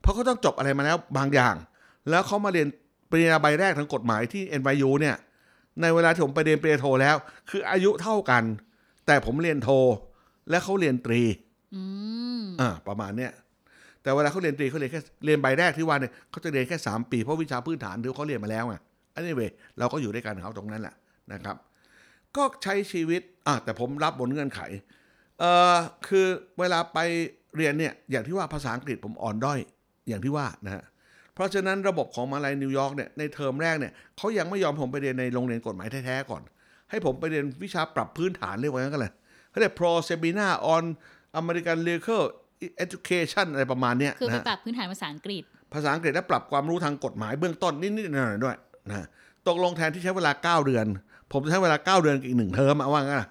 [0.01, 1.55] เพราะเขาต้องจบอะไรมาแล้วบางอย่าง
[2.09, 2.67] แล้วเขามาเรียน
[3.09, 5.15] ปริญญาใบแรกทางกฎหมายที่ NYU เนี่ย
[5.81, 7.15] ในเวลาที่ผมไปเรียนปริญญาโทแล้ว
[7.49, 8.43] คืออายุเท่ากัน
[9.05, 9.69] แต่ผมเรียนโท
[10.49, 11.21] และเขาเรียนตรี
[11.75, 11.81] อื
[12.41, 13.31] มอ่าประมาณเนี้ย
[14.01, 18.75] แต่เวลาเขาเรียนตรีเขาเรียนแค่เรียนใบแรกที่ว่าเนี่ยเขาจะเรียนแค่ 3 ปีเพราะวิชาพื้นฐานที่เขาเรียนมาแล้วไง
[19.13, 19.41] อันนี้เว
[19.79, 20.95] เราก็อยู่ด้วยกันกับเขาตรงนั้นแหละ
[21.31, 21.55] นะครับ
[22.35, 24.61] ก็ใช้ชีวิตอะแต่ผมรับบนเงื่อนไข
[25.39, 25.75] เอ่อ
[26.07, 26.25] คือ
[26.59, 26.99] เวลาไป
[27.55, 29.59] เรียนเนี่ยอย่างที่ว่าภาษาอังกฤษผมอ่อนด้อย
[30.07, 30.83] อย่างที่ว่านะฮะ
[31.33, 36.41] เพราะฉะนั้นระบบของมหาลัยนิวยอร์กเนี่ยในเทอมแรกเนี่ยเขายังไม่ยอมผมไปเรียนในโรงเรียนกฎหมายแท้ๆก่อน
[36.89, 39.11] ให้ผมไปเรียนวิชาปรับพื้นฐานเรียกว่างั้นกันเลย
[39.49, 40.83] เขาเรียก pro seminar on
[41.39, 42.23] American legal
[42.83, 48.57] education อะไรประมาณเนี้ยคือไปนะฮะปรับพื้นฐานภาษาอังกฤษ ภาษาอังกฤษและปรับความรู้ทางกฎหมายเบื้องต้นนิดๆหน่อยๆด้วย
[48.89, 49.05] นะ
[49.47, 50.85] ตกลงแทนที่ใช้เวลา 9 เดือน
[51.31, 53.27] ผมจะใช้เวลา 9 เดือนกับอีกหนึ่งเทอมอะว่างั้นอะ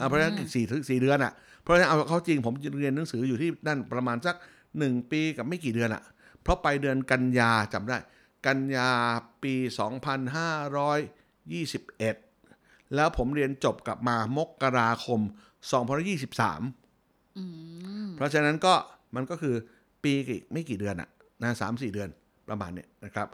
[0.00, 4.34] อะเพราะฉะนั้นอีกสี่ถึงสี่เดือนอะเพราะฉะนั้นเอาเข้าจริงผมเรียนหนังสืออยู่ที่นั่นประมาณสัก
[4.78, 6.02] หนึ่งปีกับไม่กี่เดือนอะ
[6.42, 7.98] เพราะไปเดือนกันยาจำได้
[8.46, 8.90] กันยา
[9.42, 9.54] ปี
[11.60, 15.20] 2521 แล้วผมเรียนจบกลับมามกราคม
[16.08, 17.44] 2023อื
[18.06, 18.74] มเพราะฉะนั้นก็
[19.14, 19.54] มันก็คือ
[20.04, 21.08] ปีกับอีกไม่กี่เดือนอะ
[21.42, 22.08] นะสามสี่เดือน
[22.48, 23.28] ประมาณเนี้ยนะครับ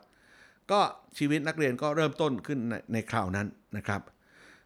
[0.70, 0.80] ก็
[1.18, 4.00] ชีวิตนักเรียนก็เริ่มต้นขึ้นในในคราวนั้นนะครับ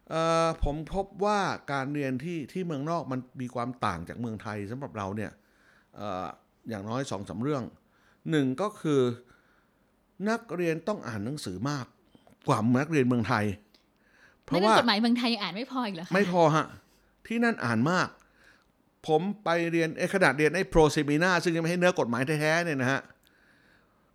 [0.09, 1.39] เอ่อผมพบว่า
[1.71, 5.31] การเรียนที่ที่เมืองนอกมันมีความต่างจากเมืองไทยสำหรับเราเนี่ย
[5.95, 6.25] เอ่อ
[6.69, 7.63] อย่างน้อยสองสาเรื่อง
[8.29, 9.01] หนึ่งก็คือ
[10.29, 11.85] นักเรียนต้องอ่านหนังสือมาก
[12.47, 13.45] กว่านักเรียนเมืองไทย
[14.45, 16.65] เพไม่ราะได้ว่ากฎหมายเมืองไทยยังอ่านไม่พออีกเหรอคะไม่พอฮะ
[17.27, 18.07] ที่นั่นอ่านมาก
[19.07, 23.01] ผมไปเรียนไอ้ขนาดเรียนไอ้โปรเซมินาซึ่งยังไม่ให้เนื้อกฎหมายแท้ๆเนี่ยนะฮะ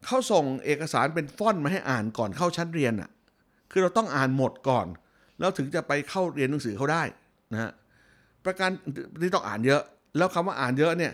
[0.07, 3.11] เขาส่งเอกสารเป็นฟอนต์มาให้อ่านก่อนเข้าชั้นเรียนอะ
[3.71, 4.87] คือเราต้องอ่านหมดก่อน
[5.38, 7.03] แล้วถึงจะไปเข้าเรียนหนังสือเขาได้
[7.53, 7.71] นะฮะ
[8.45, 8.71] ประการ
[9.23, 9.83] ที่ต้องอ่านเยอะ
[10.16, 11.12] แล้วคำว่าอ่านเยอะเนี่ย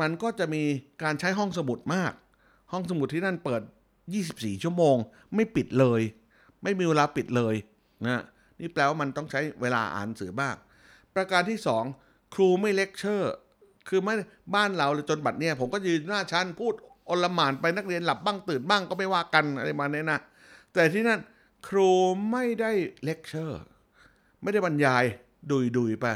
[0.00, 0.62] มันก็จะมี
[1.02, 2.12] การใช้ห้องสมุดมาก
[2.72, 3.62] ห้องสมุดที่นั่นเปิด
[4.12, 4.96] 24 ชั่วโมง
[5.34, 6.00] ไม่ปิดเลย
[6.62, 7.54] ไม่มีเวลาปิดเลย
[8.06, 8.22] นะ
[8.60, 10.56] นี่แปลว่ามันต้องใช้เวลาอ่านหนังสือบ้าง
[11.14, 11.84] ประการที่สอง
[12.34, 13.34] ครูไม่เลคเชอร์
[13.88, 14.14] คือไม่
[14.54, 16.74] บ้านเราเลยจนบัดเนี่ยผมก็ยืนหน้าชั้นพูด
[17.10, 20.20] อลหมานไปนักเรียนหลับบ้างตื่นบ้างก็ไม่ว่ากันอะไรมาเนี่ยนะ
[20.74, 21.20] แต่ที่นั่น
[21.68, 21.90] ครู
[22.30, 22.72] ไม่ได้
[23.04, 23.62] เลคเชอร์
[24.42, 25.04] ไม่ได้บรรยาย
[25.50, 26.06] ดุยดุยไป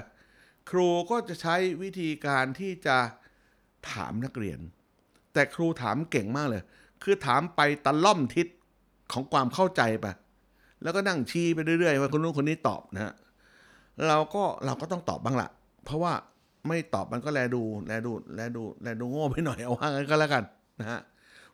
[0.70, 2.96] ครูก็จะใช้วิธีการที่จะ
[3.90, 4.58] ถามนักเรียน
[5.36, 6.62] แต่ครูถามเก่งมากเลย
[7.02, 8.46] คือถามไปตะล่อมทิศ
[9.12, 10.06] ของความเข้าใจไป
[10.82, 13.12] แล้วก็นั่งชี้ไปเรื่อยๆว่าคนนู้นคนนี้ตอบนะฮะ
[14.08, 15.48] เราก็เราก็ต้องตอบบ้างละ
[15.84, 16.12] เพราะว่า
[16.68, 20.44] ไม่ตอบมันก็แลดูแลดูแลดูแลดูโง่ไปหน่อยเอาว่างั้นก็แล้วกัน
[20.80, 21.00] นะฮะ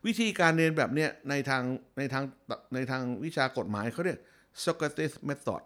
[0.06, 1.62] วิธีการเรียนแบบเนี้ยในทาง
[1.98, 2.24] ในทาง
[2.74, 4.18] ในทางวิชากฎหมายเขาเรียก
[4.64, 5.62] Socrates method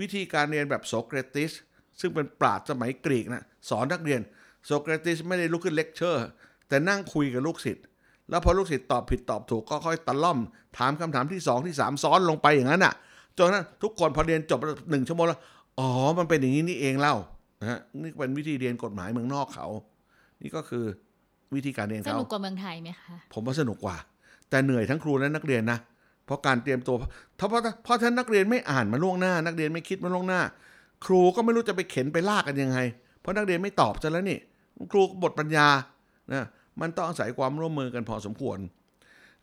[0.00, 1.52] วิธีการเรียนแบบโสเครติส
[2.00, 4.20] ซึ่งเป็นปราชญ์สมัยกรีกนะสอนนักเรียน
[4.66, 6.26] โสเครติสไม่ได้ลุกขึ้นเลคเชอร์
[6.72, 7.84] แต่นั่งคุยกับลูกศิษย์
[8.30, 10.38] แล้วพอลูกศิษย์ตอบผิดตอบถูกก็ค่อยตะล่อม
[10.78, 12.94] ถามคำถามที่สองที่สามซ้อนลงไปอย่างนั้นอะ
[13.38, 15.40] จนนั้นทุกคนพอเรียนจบหนึ่งชั่วโมงแล้ว
[15.78, 17.14] อ๋อมันเป็นอย่างนี้นี่เองเล่า
[17.60, 19.66] นะฮะนี่เป็นวิธีเรียนกฎหมายเมืองนอกเขา
[20.42, 20.84] นี่ก็คือ
[21.54, 23.96] วิธีการเรียนเขาสนุกกว่าเมืองไทยไหมคะผมว่าสนุกกว่า
[24.50, 25.78] แต่เหนื่อยทั้งครูและนักเรียนนะ
[26.26, 26.96] เพราะการเตรียมตัว
[27.38, 30.40] ถ้าเพราะเพราะท่านนักเรียนไม่อ่านมาล่วงหน้า นักเรียนไม่คิดมาล่วงหน้า
[31.06, 32.78] ครูก็ไม่รู้จะไปเข็นไปลากกันยังไง
[33.20, 34.38] เพราะนักเรียนไม่ตอบซะแล้วนี่
[34.92, 35.66] ครูบทปัญญา
[36.32, 36.44] นะ
[36.80, 38.58] มันต้องอาศัยความร่วมมือกันพอสมควร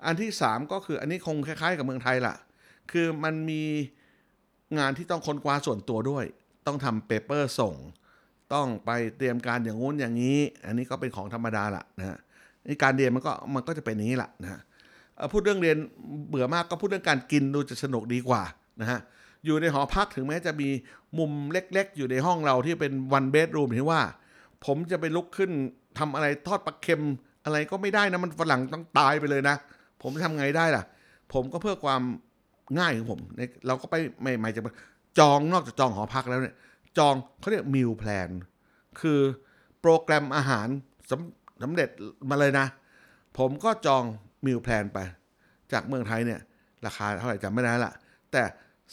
[0.05, 2.35] อันที่สามก็คืออันนี้คงคล้าย ๆ กับเมืองไทยล่ะ
[2.91, 3.63] คือมันมี
[4.77, 6.25] งานที่ต้องค้นคว้าส่วนตัวด้วย
[6.67, 7.75] ต้องทำเปเปอร์ส่ง
[8.53, 12.17] ต้องไปเตรียมการอย่างงู้นอย่างนี้ อันนี้ก็เป็นของธรรมดาละนะฮะ
[12.83, 14.59] การเรียนมันก็มันก็จะเป็นนี้แหละนะฮะ
[15.31, 15.77] พูดเรื่องเรียน
[16.29, 18.43] เบื่อมากก็พูดเรื่องการกินดูจะสนุกดีกว่า
[18.81, 18.99] นะฮะ
[19.45, 20.69] อยู่ในหอพักถึงแม้จะมี
[21.17, 24.01] มุมเล็ก ๆ อยู่ในห้องเราที่เป็นวันเบดรูมที่ว่า
[24.65, 25.51] ผมจะไปลุกขึ้น
[25.97, 27.01] ทำอะไรทอดปลาเค็ม
[27.45, 29.55] อะไรก็ไม่ได้นะมันฝรั่งต้องตายไปเลยนะ
[30.01, 30.83] ผมทำไงได้ล่ะ
[31.33, 32.01] ผมก็เพื่อความ
[32.79, 33.19] ง่ายของผม
[33.67, 34.61] เราก็ไปไม่ไม่จะ
[35.19, 36.55] จองนอกจากจองหอพักแล้วเนี่ย
[36.97, 38.29] จองเขาเรียกมิลแพลน
[39.01, 39.19] คือ
[39.81, 40.67] โปรแกรมอาหาร
[41.09, 41.89] สำสำเร็จ
[42.29, 42.67] มาเลยนะ
[43.37, 44.03] ผมก็จอง
[44.45, 44.99] meal plan ไป
[45.71, 46.39] จากเมืองไทยเนี่ย
[46.85, 47.93] ราคาเท่าไหร่จำไม่ได้ละ
[48.31, 48.43] แต่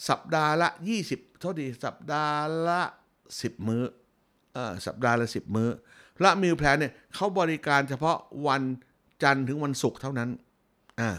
[0.09, 0.69] สัปดาห์ละ
[1.03, 2.81] 20เท่าดีสัปดาห์ละ
[3.25, 3.83] 10 มื้อ
[4.53, 5.69] เออสัปดาห์ละ 10 มื้อ
[6.21, 8.63] และ meal plan เนี่ยเขาบริการเฉพาะวัน
[9.23, 10.29] จันทร์ถึงวันศุกร์เท่านั้น
[11.01, 11.11] อ่า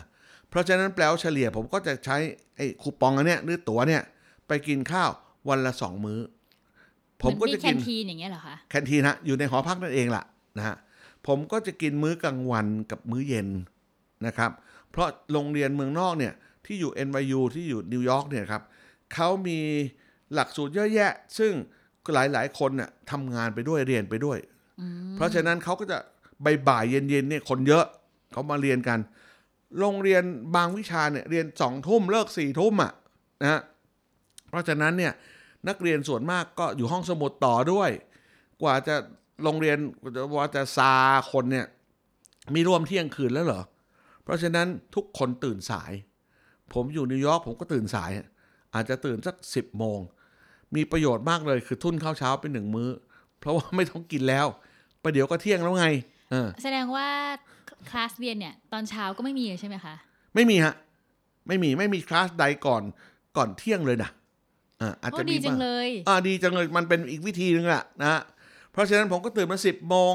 [0.48, 2.16] เพราะฉะนั้นแปลว่าเฉลี่ยผมก็จะใช้
[2.56, 4.02] ไอ้คูปองอันเนี้ยหรือตั๋วเนี่ย
[4.48, 5.10] ไปกินข้าว
[5.48, 6.20] วันละสองมื้อ
[7.22, 10.22] ผมก็จะเหกิอนแคนทีนอย่างเงี้ยเหรอคะแคนทีนฮะอยู่ในหอพักนั่นเองล่ะ
[10.58, 10.76] นะฮะ
[11.26, 13.48] ผมก็จะกินมื้อกลางวันกับมื้อเย็น
[14.26, 14.50] นะครับ
[14.90, 16.32] เพราะโรงเรียนเมืองนอกเนี่ย
[16.66, 18.62] ที่อยู่ NYU ที่อยู่นิวยอร์กเนี่ยครับ
[19.14, 19.58] เขามี
[20.34, 21.52] หลักสูตรเยอะแยะ ซึ่ง
[22.14, 24.38] หลายๆ คนเนี่ยทำงานไปด้วยเรียนไปด้วย
[25.16, 25.98] เพราะฉะนั้นเขาก็จะ
[26.68, 27.84] บ่ายๆเย็นๆเนี่ยคนเยอะ
[28.32, 28.98] เขามาเรียนกัน
[29.78, 30.22] โรงเรียน
[30.56, 32.92] บางวิชาเนี่ยเรียนสองทุ่มเลิกสี่ทุ่มอะ
[33.42, 33.60] นะฮะ
[34.50, 35.12] เพราะฉะนั้นเนี่ย
[35.68, 37.90] นักเรียนส่วนมากก็อยู่ห้องสมุดต่อด้วย
[38.62, 38.94] กว่าจะ
[39.42, 39.78] โรงเรียน
[40.34, 40.92] กว่าจะซา
[41.32, 41.66] คนเนี่ย
[42.54, 43.62] มีรวมเที่ยงคืนแล้วเหรอ
[44.22, 45.92] เพราะฉะนั้นทุกคนตื่นสาย
[46.72, 48.10] ผมอยู่นิวยอร์กผมก็ตื่นสาย
[48.74, 50.00] อาจจะตื่นสักสิบโมง
[50.74, 52.90] มีประโยชน์มากเลยคือทุ่นข้าวเช้าเป็นหนึ่งมื้อ
[53.38, 54.46] เพราะว่าไม่ต้องกินแล้ว
[55.02, 55.86] ประเดี๋ยวก็เที่ยงแล้วไง
[56.30, 57.08] เออแสดงว่า
[57.90, 59.94] คลาสเรียนเนี่ย ตอนเช้าก็ไม่มีเลยใช่ไหมคะ
[60.34, 60.74] ไม่มีฮะ
[61.48, 62.82] ไม่มีไม่มีคลาสใดก่อน
[63.36, 64.10] ก่อนเที่ยงเลยนะ
[64.80, 68.20] อ่าอาจโอ้จะมีดีจังบ้างเลยอ่าดีจังเลยมันเป็นอีกวิธีหนึ่งแหละนะฮะ
[68.72, 70.14] เพราะฉะนั้นผมก็ตื่นมาสิบโมง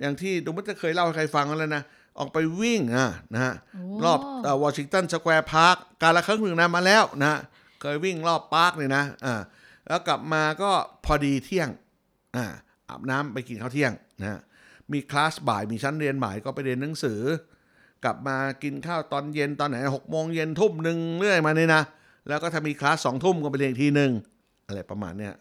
[0.00, 1.82] อย่างที่ดูมันจะเคยเล่าให้ใครฟังแล้วนะ
[2.18, 4.18] ออกไปวิ่งอะนะฮะโอ้รอบ
[4.62, 7.38] Washington Square Park กาลครั้งหนึ่งนะมาแล้วนะฮะ
[7.80, 9.34] เคยวิ่งรอบ park เลยนะอ่า
[9.86, 10.70] แล้วกลับมาก็
[11.04, 11.68] พอดีเที่ยง
[12.36, 12.44] อ่า
[12.90, 14.40] อาบน้ำไปกินข้าวเที่ยงนะฮะ
[14.92, 17.20] มีคลาสบ่ายมีชั้นเรียนบ่ายก็ไปเรียนหนังสือ
[18.04, 21.82] กลับมากินข้าวตอนเย็นตอนไหนหกโมงเย็นทุ่มหนึ่งเรื่อยมาเนี่ยนะ
[22.28, 24.10] แล้วก็ถ้ามีคลาสสองทุ่มก็ไปเรียนทีหนึ่ง
[24.66, 25.34] อะไรประมาณเนี้ย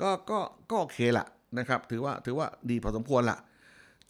[0.00, 0.38] ก็ก็
[0.70, 1.26] ก็โอเคละ
[1.58, 3.38] นะครับ ถือว่าถือว่าดีพอสมควรละ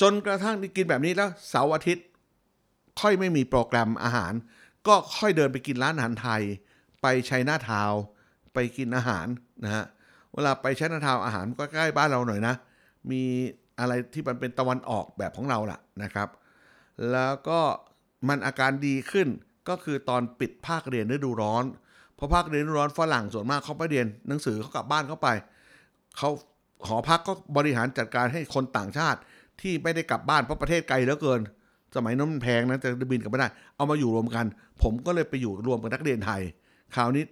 [0.01, 2.05] จนกระทั่งกินแบบนี้แล้วเสาร์อาทิตย์
[3.01, 4.33] ค่อยไม่มีโปรแกรมอาหาร
[4.87, 6.43] ก็ค่อยเดินไปกินร้านอาหารไทย
[7.03, 7.93] ไปชัยนาทาว
[8.55, 9.27] ไปกินอาหาร
[9.65, 9.85] นะฮะ
[10.33, 12.55] เวลาไปชัยนาทาวอาหารก็ใกล้บ้านเราหน่อยนะ
[13.11, 13.23] มี
[13.81, 16.29] อะไรที่มันเป็นตะวันออกแบบของเราล่ะนะครับ
[17.13, 17.61] แล้วก็
[18.29, 19.29] มันอาการดีขึ้น
[19.69, 21.65] ก็คือตอนปิดภาคเรียนฤดูร้อน
[22.15, 25.29] เพราะภาคเรียนฤดูร้อนฝรั่งส่วนมากเขาไปเรียนหนังสือเขากลับบ้านเขาไป
[26.17, 26.31] เขา
[26.87, 29.21] หอพักก็บริหารจัดการให้คนต่างชาติ
[29.61, 31.41] ที่ไม่ได้กลับบ้านเพราะประเทศไกลเหลือเกิน
[31.97, 34.47] สมัยนั้นมันแพงนะจะบินกลับไม่ได้ เอามาอยู่รวมกัน
[34.83, 36.41] ผมก็เลยไปอยู่รวมกับนักเรียนไทย
[36.95, 37.25] คราวนี้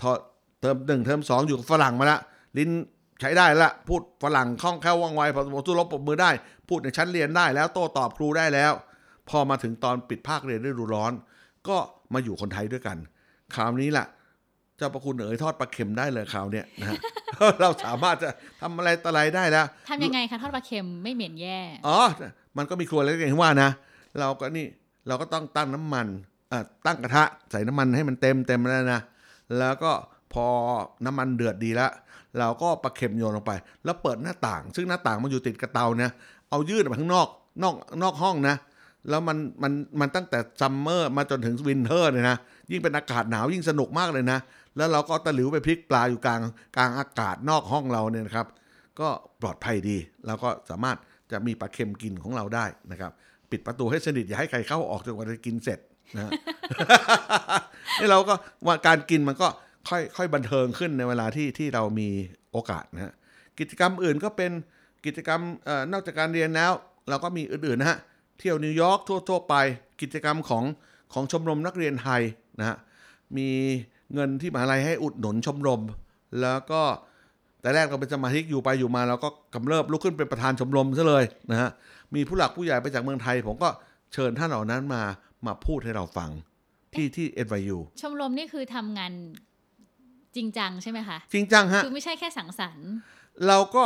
[0.00, 0.10] ทอ
[0.60, 2.18] เทอมหนึ่งเทอมสองอยู่กับฝรั่งมาละ
[2.58, 2.70] ลิ้น
[3.20, 6.30] ใช้ได้ละพูดฝรั่งคล่องแคล่วว่องไวพอสมควรสู้รบปรบมือได้
[6.68, 8.72] พูดในชั้นเรียนได้แล้วโต้ตอบครูได้แล้ว
[9.28, 11.12] พอมาถึงตอนปิดภาคเรียนฤดูร้อน
[11.68, 11.76] ก็
[12.14, 12.96] มาอยู่คนไทยด้วยกัน
[13.54, 14.06] คราวนี้ล่ะ
[14.76, 16.96] เจ้าประคุณเอ๋ยทอดปลาเค็มได้เลยคราวเนี้ยนะฮะ
[17.60, 18.30] เราสามารถจะ
[18.60, 21.98] ทำอะไรต่ออะไรได้แล้วทำยังไงคะทอดปลาเค็มไม่เหม็นแย่อ๋อ
[22.56, 23.70] มันก็มีครัวเล็กๆอย่างที่ว่านะ
[24.20, 24.66] เราก็นี่
[25.08, 26.06] เราก็ต้องตั้งน้ำมัน
[26.52, 29.00] อ่าตั้งกระทะใส่น้ำมันให้มันเต็มเต็มแล้วนะ
[29.58, 29.92] แล้วก็
[30.32, 30.46] พอ
[31.04, 31.90] น้ำมันเดือดดีแล้ว
[32.38, 33.52] เราก็ปลาเค็มโยนลงไป
[33.84, 36.10] แล้วเปิดหน้าต่าง ซึ่งหน้าต่างมันอยู่ติดกับเตาเนะ
[36.50, 37.28] เอายื่นออกมาข้างนอก
[37.62, 38.56] นอกนอกห้องนะ
[39.08, 42.36] แล้วมันมันมันตั้งแต่ summer มาจนถึง winter เลยนะ
[42.70, 44.38] ยิ่งเป็นอากาศหนาวยิ่งสนุกมากเลยนะ
[44.76, 46.40] แล้วเราก็ตะหลิวไปพลิกปลาอยู่กลาง
[46.76, 48.46] กลางอากาศนอกห้องเราเนี่ยนะครับ
[49.00, 49.08] ก็
[49.40, 50.96] ปลอดภัยดี แล้วก็สามารถ
[51.32, 53.12] จะมีปลาเค็มกินของเราได้นะครับ
[53.50, 55.78] ปิดประตูให้สนิทอย่าให้ใครเข้าออกจนกว่าจะกินเสร็จ
[56.16, 56.30] นะฮะ
[58.00, 58.34] นี่เราก็
[58.66, 59.48] ว่าการกินมันก็
[59.88, 62.08] ค่อยค่อยบันเทิงขึ้นในเวลาที่ที่เรามี
[62.52, 63.12] โอกาสนะฮะ
[63.58, 64.50] กิจกรรมอื่นก็เป็น
[65.06, 66.72] กิจกรรมเอ่อนอกจากการเรียนแล้ว
[67.08, 67.98] เราก็มีอื่นๆนะฮะ
[68.38, 69.54] เที่ยวนิวยอร์กทั่วๆไป
[70.00, 70.64] กิจกรรมของ
[71.12, 72.22] ของชมรมนักเรียนไทย
[72.58, 72.76] นะฮะ
[73.36, 73.48] มี
[74.14, 75.80] เงินที่มหาลัยให้อุดหนุนชมรม
[76.40, 76.82] แล้วก็
[77.60, 81.70] แต่แรกเราเป็นสมาชิกอยู่ไปอยู่มาเราก็กำเริบลุกขึ้นเป็นประธานชมรมซะเลยนะฮะ
[82.14, 83.68] มีผู้หลักผู้ใหญ่ไปจากเมืองไทย ผมก็
[84.12, 85.02] เชิญท่านเหล่านั้นมา
[85.46, 86.30] มาพูดให้เราฟัง
[86.94, 89.12] ที่ที่ NYU ชมรมนี่คือทำงาน
[90.36, 92.88] จริงจังใช่ไหมคะ จริงจังฮะ คือไม่ใช่แค่สังสรรค์
[93.46, 93.84] เราก็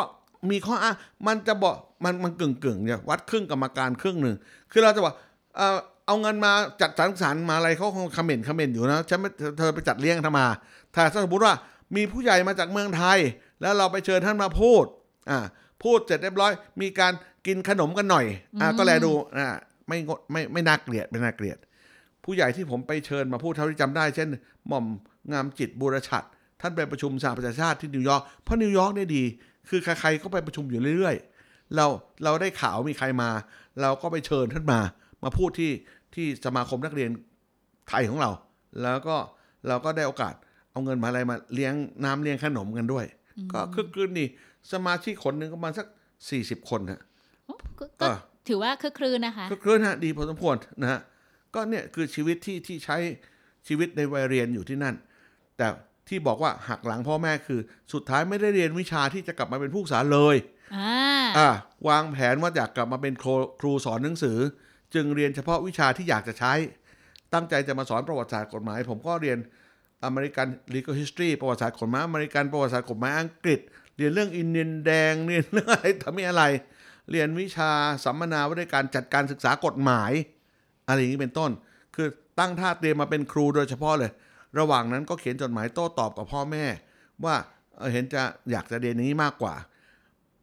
[0.50, 4.36] มีข้ออ้างมันจะบอกมันมันกึ่งกึ่งๆเนี่ยวัดครึ่งกรรมการครึ่งหนึ่ง
[4.72, 5.14] คือเราจะบอก
[5.56, 10.46] เออเอาเงินมาจัดสังสรรค์มาอะไรเขาคงคอมเมนต์คอมเมนต์อยู่นะฉันไม่เธอเธอไปจัดเลี้ยงทำไมา
[10.94, 11.54] ถ้าสมมติว่า
[11.96, 13.18] มีผู้ใหญ่มาจากเมืองไทย
[13.60, 14.84] แล้วเราไปเชิญท่านมาพูด
[15.30, 15.38] อ่า
[15.82, 17.12] พูดเสร็จเรียบร้อย มีการ
[17.46, 18.26] กินขนมกันหน่อย
[18.60, 19.46] อ่าก็แลดูอ่า
[19.88, 21.58] ไม่งดไม่ไม่น่าเกลียดไม่น่าเกลียด
[22.24, 24.28] ผู้ใหญ่ที่ผมไปเชิญมาพูดเท่าที่จำได้ เช่น
[24.68, 24.86] หม่อม
[25.32, 26.24] งามจิตต์ บุรฉัตร
[26.66, 29.24] ท่านไปประชุมสหประชาชาติที่นิวยอร์กเพราะนิวยอร์กเนี่ยดี
[29.68, 31.86] คือใครๆก็ไปประชุมอยู่เรื่อยๆ เรา
[32.24, 33.30] เราได้ข่าวมีใครมา
[33.82, 34.80] เราก็ไปเชิญท่านมา
[35.22, 35.70] มาพูดที่
[36.14, 37.10] ที่สมาคมนักเรียน
[37.88, 38.30] ไทยของเรา
[38.82, 39.16] แล้วก็
[39.68, 40.34] เราก็ได้โอกาส
[40.70, 41.74] เอาเงินมาอะไรมาเลี้ยง
[42.04, 43.04] น้ำเลี้ยงขนมกันด้วย
[43.52, 44.28] ก็คึกคืนนี่
[44.72, 45.86] สมาชิกคนหนึ่งก็ประมาณสัก
[46.30, 47.00] สี่สิบคนฮะ
[47.46, 48.08] โอ้ก็อะก็
[48.48, 51.00] ถือว่าคึกครื้นนะคะคึกคืนฮะดีพอสมควรนะฮะ
[51.54, 52.96] ก็เนี่ยคือชีวิตที่ที่ใช้
[53.68, 54.94] ชีวิตในวัยเรียนอยู่ที่นั่น
[55.56, 55.66] แต่
[56.08, 57.60] ที่บอกว่าหักหลังพ่อแม่คือ
[57.92, 60.36] สุดท้ายไม่ได้เรียนวิชาที่จะกลับมาเป็นผู้ศึกษาเลย
[60.76, 61.48] อ่าอ่า
[61.88, 64.38] วางแผนว่าอยากกลับมาเป็นครูครูสอนหนังสือ
[64.94, 66.52] จึงเรียนเฉพาะวิชาที่อยากจะใช้
[67.32, 69.38] ตั้งใจจะมาสอนประวัติศาสตร์กฎหมาย ผมก็เรียน
[70.04, 73.60] American legal history ประวัติศาสตร์กฎหมายอเมริกันประวัติศาสตร์กฎหมายอังกฤษ
[73.96, 76.44] เรียนเรื่องอินเดียนแดงเรียนเรื่องอะไรทำไม่อะไร
[77.10, 77.70] เรียนวิชา
[78.04, 80.12] สัมมนาว่าด้วยการจัดการศึกษากฎหมาย
[80.88, 81.50] อะไรอย่างนี้เป็นต้น
[81.94, 84.10] คือตั้งท่าเตรียมมาเป็นครูโดยเฉพาะเลย
[84.58, 86.64] ระหว่างนั้นก็เขียนจดหมายโต้ตอบกับพ่อแม่
[87.24, 87.34] ว่า
[87.78, 89.54] เเห็นจะอยากจะเรียนนี้มากกว่า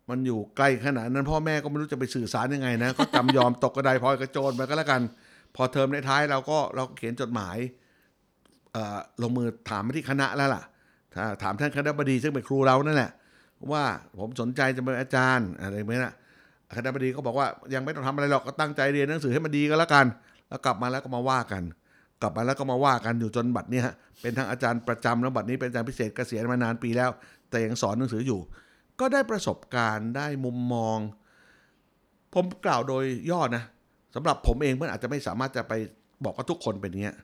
[0.09, 5.01] มันอยู่ไกลขนาดนั้นพ่อแม่ก็ไม่รู้จะไปสื่อสารยังไงนะก็จำยอมตกกระไดพลอยกระโจนไปก็แล้วกัน
[5.55, 7.57] พอเทอมในท้ายเราก็เราเขียนจดหมาย
[9.21, 10.63] ลงมือถามไปที่คณะแล้วล่ะ
[11.13, 13.11] ถ้าถามท่านคณะบดีซึ่งเป็นครูเรานั่นแหละ
[13.71, 13.83] ว่า
[14.19, 16.13] ผมสนใจจะเป็นอาจารย์อะไรแบบนี้นะ
[16.75, 20.05] คณะบดีก็บอกว่ายังไม่ต้องทำอะไรหรอกก็ตั้งใจเรียนหนังสือให้มันดีก็แล้วกัน
[20.49, 21.63] แล้วกลับมาแล้วก็มาว่ากัน
[22.21, 27.11] กลับมาแล้วก็มาว่ากันอยู่จนบัดเนี้ฮะเป็นทั้งอาจารย์ประจำแล้วบัดนี้เป็นอาจารย์พิเศษเกษียณมานานปีแล้ว
[27.49, 28.39] แต่ยังสอนหนังสืออยู่
[28.99, 30.99] ก็ได้ประสบการณ์ได้มุมมอง
[32.33, 33.63] ผมกล่าวโดยย่อนะ
[34.15, 35.73] สำหรับผมเองมันอาจจะไม่สามารถจะไป
[36.25, 37.17] บอกว่าทุกคนเป็นเงี้ย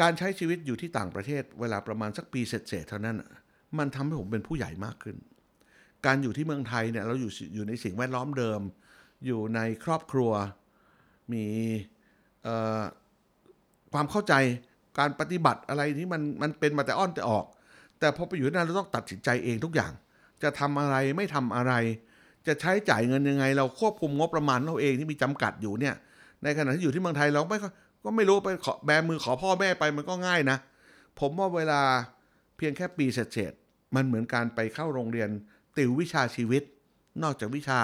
[0.00, 3.16] การใช้ชีวิตอยู่ที่ต่างประเทศเวลาประมาณสักปีเศษๆเท่านั้น
[3.78, 5.16] มันทำให้ผมเป็นผู้ใหญ่มากขึ้น
[6.06, 8.60] การอยู่ที่เมืองไทยเนี่ยเราอยู่อยู่ในสิ่งแวดล้อมเดิม
[9.26, 10.32] อยู่ในครอบครัว
[11.32, 11.46] มี
[12.44, 12.82] เอ่อ
[13.92, 14.34] ความเข้าใจ
[14.98, 17.44] การปฏิบัติอะไรที่มันมันเป็นมาแต่อ้อนแต่ออก
[17.98, 19.92] แต่พอไปอยู่นั่นเราต้องตัดสินใจเองทุกอย่าง
[20.42, 21.72] จะทำอะไรไม่ทำอะไร
[22.46, 25.94] จะใช้จ่ายเงินยังไง เราควบคุมงบประมาณเราเองที่มีจำกัดอยู่เนี่ย
[26.42, 27.58] ในขณะที่อยู่ที่เมืองไทยเราไม่
[28.04, 30.58] ก็ไม่รู้ไปขอแบมือขอพ่อแม่ไปมันก็ง่ายนะ
[31.20, 31.80] ผมว่าเวลา
[32.56, 33.18] เพียงแค่ปีเศ
[33.50, 33.52] ษ
[33.94, 35.28] มันเหมือนการไปเข้าโรงเรียน
[35.76, 36.62] ติววิชาชีวิต
[37.22, 37.80] นอกจากวิชา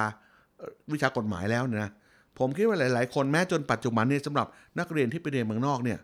[0.92, 1.92] วิชากฎหมายแล้วเนี่ยนะ
[2.38, 4.46] ผมคิดว่าหลาย ๆ คนแม้จนปัจจุบันเนี่ยสำหรับ
[4.78, 5.98] นักเรียนที่ไปเรียนเมืองนอกเนี่ย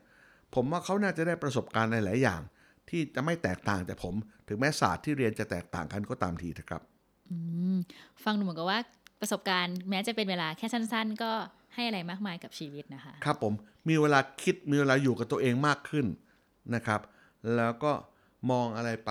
[0.55, 2.41] ผมว่าเขาน่าจะได้ประสบการณ์หลาย ๆ อย่าง
[2.89, 4.15] ที่จะไม่แตกต่างจากผม
[4.49, 6.83] ถึงแม้ศาสตร์ที่เรียนจะแตกต่างกันก็ตามทีนะครับ
[7.31, 7.37] อื
[7.75, 7.77] ม
[8.25, 8.79] ฟังดูเหมือนกับว่า
[9.21, 11.33] ประสบการณ์แม้จะเป็นเวลาแค่สั้น ๆ ก็
[11.75, 13.53] ให้อะไรมากมายกับชีวิตนะคะ ครับผม
[13.89, 16.07] มีเวลาคิดมีเวลาอยู่กับตัวเองมากขึ้น
[16.75, 17.01] นะครับ
[17.57, 17.93] แล้วก็
[18.51, 19.11] มองอะไรไป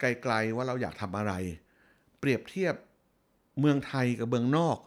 [0.00, 1.32] ไกล ๆ ว่าเราอยากทำอะไร
[2.18, 2.74] เปรียบเทียบ
[3.60, 4.78] เมืองไทยกับเมืองนอก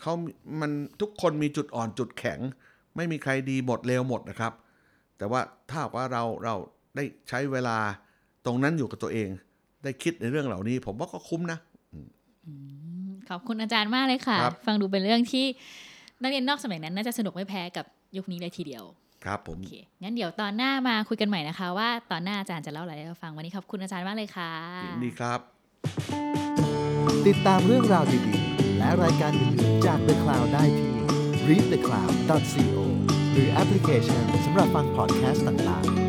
[0.00, 0.12] เขา
[0.60, 2.38] มันทุกคนมีจุดอ่อนจุดแข็ง
[2.96, 4.52] ไม่มีใครดีหมดเลวหมดนะครับ
[5.18, 6.54] แต่ว่าถ้าหากว่าเราเรา
[6.96, 7.76] ได้ใช้เวลา
[8.46, 9.28] ตรงนั้นอยู่กับตัวเอง
[9.84, 11.58] ได้คิดในเรื่องเหล่านี้ ผมว่าก็คุ้มนะ
[13.28, 15.46] ขอบคุณอาจารย์มากเลยค่ะครับฟังดูเป็นเรื่องที่
[16.22, 18.84] นักเรียนนอกสมัยนั้น น่าจะสนุกไม่แพ้กับยุคนี้เลยทีเดียว
[19.24, 24.52] ครับผมโอเคงั้นเดี๋ยวตอนหน้ามาคุยกันใหม่นะคะ ว่าตอนหน้าอาจารย์จะเล่าอะไรให้เราฟังวันนี้ขอบคุณอาจารย์มากเลยค่ะ
[24.84, 25.40] ยินดีครับ
[27.26, 30.92] ติดตามเรื่องราวดีๆ และรายการอื่นๆจาก The Cloud ได้ที่
[31.48, 32.78] readthecloud.co
[33.32, 36.07] หรือแอปพลิเคชันสำหรับฟังพอดแคสต์ต่างๆ